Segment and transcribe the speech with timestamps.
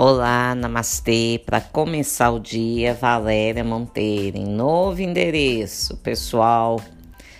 [0.00, 1.42] Olá, namastê.
[1.44, 6.80] Para começar o dia, Valéria Monteiro, em novo endereço, pessoal.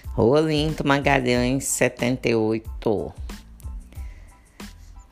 [0.06, 3.14] Rua Linto Magalhães 78.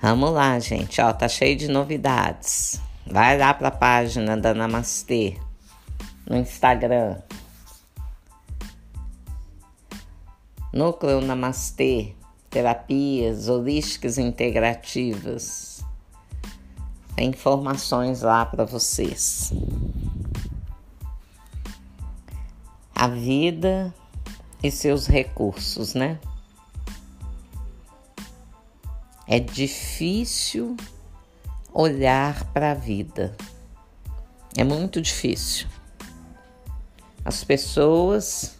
[0.02, 1.00] Vamos lá, gente.
[1.00, 2.80] Ó, tá cheio de novidades.
[3.06, 5.38] Vai lá para a página da Namastê
[6.28, 7.18] no Instagram.
[10.72, 12.12] Núcleo Namastê,
[12.50, 15.85] terapias holísticas integrativas
[17.22, 19.52] informações lá para vocês.
[22.94, 23.94] A vida
[24.62, 26.18] e seus recursos, né?
[29.26, 30.76] É difícil
[31.72, 33.34] olhar para a vida.
[34.56, 35.66] É muito difícil.
[37.24, 38.56] As pessoas,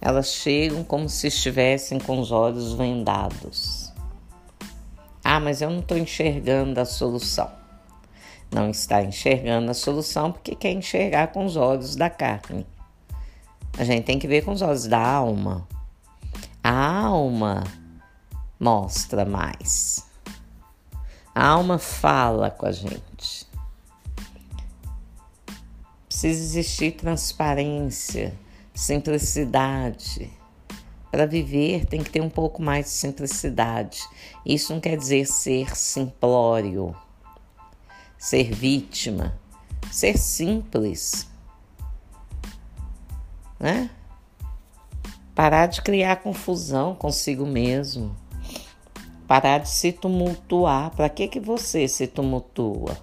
[0.00, 3.92] elas chegam como se estivessem com os olhos vendados.
[5.22, 7.63] Ah, mas eu não estou enxergando a solução
[8.54, 12.64] não está enxergando a solução porque quer enxergar com os olhos da carne.
[13.76, 15.66] A gente tem que ver com os olhos da alma.
[16.62, 17.64] A alma
[18.58, 20.06] mostra mais.
[21.34, 23.44] A alma fala com a gente.
[26.08, 28.38] Precisa existir transparência,
[28.72, 30.30] simplicidade.
[31.10, 34.00] Para viver tem que ter um pouco mais de simplicidade.
[34.46, 36.94] Isso não quer dizer ser simplório
[38.24, 39.38] ser vítima,
[39.92, 41.28] ser simples,
[43.60, 43.90] né?
[45.34, 48.16] Parar de criar confusão consigo mesmo.
[49.28, 50.90] Parar de se tumultuar.
[50.92, 52.96] Para que que você se tumultua?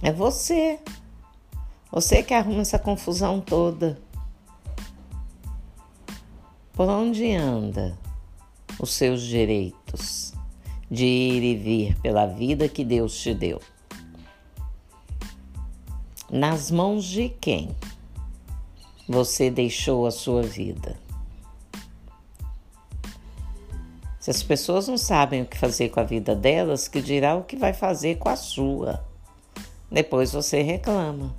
[0.00, 0.80] É você.
[1.90, 4.00] Você que arruma essa confusão toda.
[6.72, 7.98] Por onde anda
[8.80, 10.32] os seus direitos?
[10.92, 13.58] De ir e vir pela vida que Deus te deu.
[16.30, 17.74] Nas mãos de quem
[19.08, 21.00] você deixou a sua vida?
[24.20, 27.44] Se as pessoas não sabem o que fazer com a vida delas, que dirá o
[27.44, 29.02] que vai fazer com a sua.
[29.90, 31.34] Depois você reclama.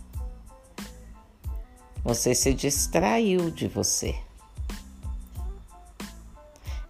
[2.03, 4.15] Você se distraiu de você.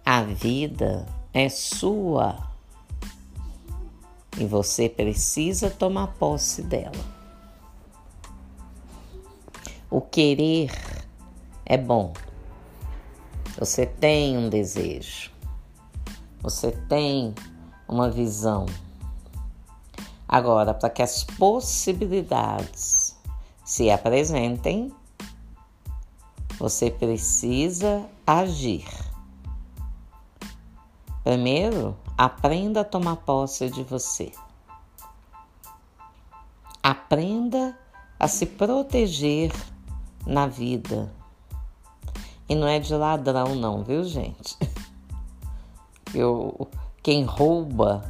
[0.02, 2.53] A vida é sua
[4.38, 6.92] e você precisa tomar posse dela.
[9.90, 10.70] O querer
[11.64, 12.12] é bom.
[13.58, 15.30] Você tem um desejo.
[16.42, 17.32] Você tem
[17.88, 18.66] uma visão.
[20.26, 23.16] Agora, para que as possibilidades
[23.64, 24.92] se apresentem,
[26.58, 28.86] você precisa agir.
[31.22, 34.32] Primeiro, aprenda a tomar posse de você.
[36.82, 37.76] Aprenda
[38.18, 39.52] a se proteger
[40.26, 41.12] na vida.
[42.48, 44.56] E não é de ladrão, não, viu, gente?
[46.14, 46.68] Eu,
[47.02, 48.04] quem rouba,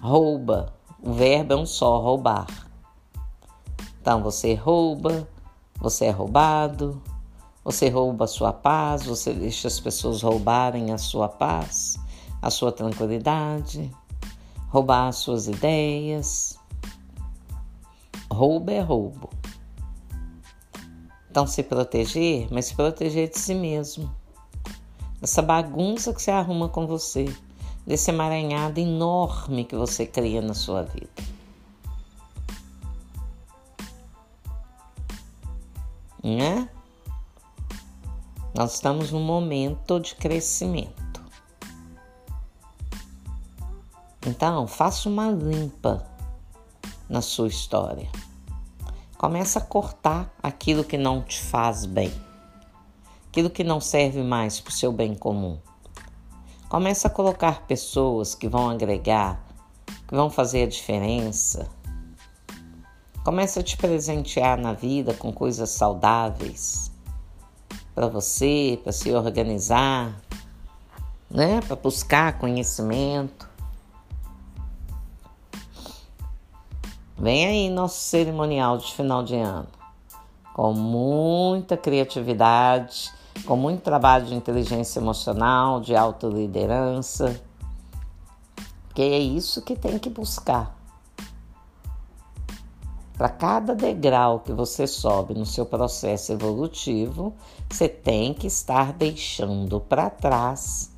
[0.00, 0.72] rouba.
[1.02, 2.46] O verbo é um só, roubar.
[4.00, 5.28] Então você rouba,
[5.76, 7.02] você é roubado,
[7.64, 11.98] você rouba a sua paz, você deixa as pessoas roubarem a sua paz
[12.44, 13.90] a sua tranquilidade,
[14.68, 16.58] roubar as suas ideias.
[18.30, 19.30] Roubo é roubo.
[21.30, 24.14] Então, se proteger, mas se proteger de si mesmo.
[25.22, 27.34] Essa bagunça que você arruma com você,
[27.86, 31.08] desse emaranhado enorme que você cria na sua vida.
[36.22, 36.68] Né?
[38.54, 41.03] Nós estamos num momento de crescimento.
[44.46, 46.04] Então, faça uma limpa
[47.08, 48.10] na sua história.
[49.16, 52.12] Começa a cortar aquilo que não te faz bem,
[53.26, 55.58] aquilo que não serve mais para o seu bem comum.
[56.68, 59.42] Começa a colocar pessoas que vão agregar,
[60.06, 61.66] que vão fazer a diferença.
[63.24, 66.92] Começa a te presentear na vida com coisas saudáveis
[67.94, 70.20] para você, para se organizar,
[71.30, 71.62] né?
[71.62, 73.53] Para buscar conhecimento.
[77.24, 79.66] Vem aí nosso cerimonial de final de ano,
[80.52, 83.10] com muita criatividade,
[83.46, 87.40] com muito trabalho de inteligência emocional, de autoliderança,
[88.86, 90.76] porque é isso que tem que buscar.
[93.16, 97.32] Para cada degrau que você sobe no seu processo evolutivo,
[97.70, 100.92] você tem que estar deixando para trás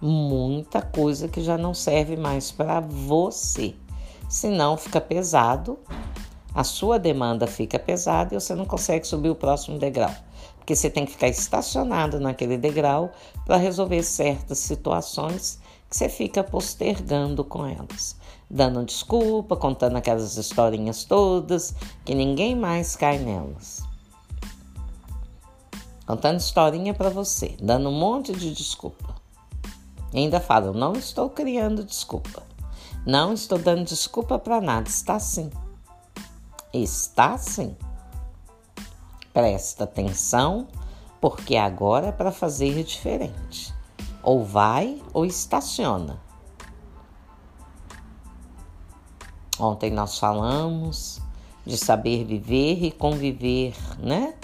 [0.00, 3.74] muita coisa que já não serve mais para você.
[4.28, 5.78] Senão fica pesado,
[6.54, 10.14] a sua demanda fica pesada e você não consegue subir o próximo degrau.
[10.56, 13.12] Porque você tem que ficar estacionado naquele degrau
[13.44, 18.16] para resolver certas situações que você fica postergando com elas,
[18.50, 21.74] dando desculpa, contando aquelas historinhas todas
[22.04, 23.82] que ninguém mais cai nelas.
[26.06, 29.14] Contando historinha para você, dando um monte de desculpa.
[30.12, 32.42] E ainda falo, não estou criando desculpa.
[33.06, 34.88] Não estou dando desculpa para nada.
[34.88, 35.50] Está sim.
[36.74, 37.76] Está sim.
[39.32, 40.66] Presta atenção,
[41.20, 43.72] porque agora é para fazer diferente.
[44.22, 46.20] Ou vai ou estaciona.
[49.58, 51.20] Ontem nós falamos
[51.64, 54.34] de saber viver e conviver, né?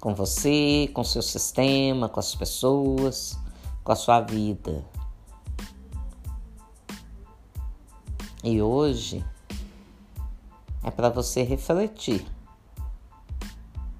[0.00, 3.38] Com você, com seu sistema, com as pessoas
[3.82, 4.84] com a sua vida.
[8.42, 9.22] E hoje
[10.82, 12.26] é para você refletir,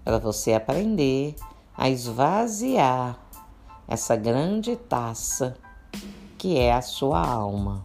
[0.03, 1.37] para você aprender
[1.77, 3.19] a esvaziar
[3.87, 5.59] essa grande taça
[6.39, 7.85] que é a sua alma.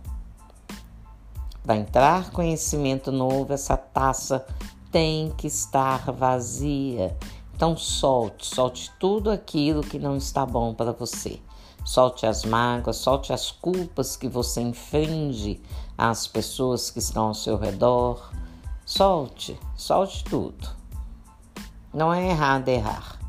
[1.61, 4.45] Para entrar conhecimento novo, essa taça
[4.89, 7.17] tem que estar vazia.
[7.53, 11.41] Então solte, solte tudo aquilo que não está bom para você.
[11.83, 15.61] Solte as mágoas, solte as culpas que você infringe
[15.97, 18.31] às pessoas que estão ao seu redor.
[18.85, 20.69] Solte, solte tudo.
[21.93, 23.19] Não é errado errar,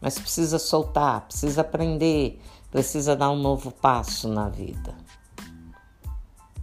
[0.00, 4.94] mas precisa soltar, precisa aprender, precisa dar um novo passo na vida.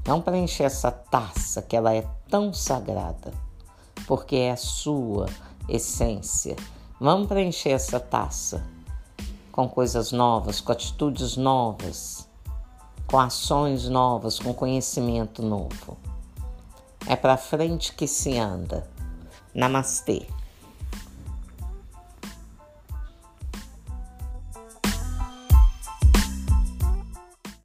[0.06, 3.32] Não preencher essa taça que ela é tão sagrada,
[4.06, 5.28] porque é a sua
[5.70, 6.56] essência.
[7.00, 8.64] Vamos preencher essa taça
[9.52, 12.28] com coisas novas, com atitudes novas,
[13.12, 15.98] com ações novas, com conhecimento novo.
[17.06, 18.90] É para frente que se anda.
[19.54, 20.26] Namastê.